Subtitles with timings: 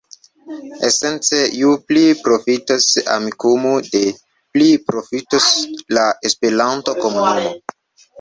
[0.87, 4.17] Esence, ju pli profitos Amikumu, des
[4.57, 5.51] pli profitos
[5.99, 7.45] la Esperanto-komunumo.